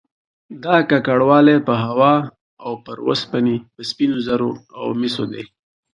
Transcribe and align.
دا 0.63 0.77
ککړوالی 0.89 1.57
په 1.67 1.73
هوا 1.85 2.15
او 2.65 2.71
پر 2.85 2.97
اوسپنې، 3.07 3.55
سپینو 3.89 4.17
زرو 4.27 4.51
او 4.79 4.87
مسو 4.99 5.23
دی 5.33 5.43